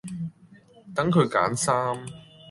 [0.95, 2.03] 等佢揀衫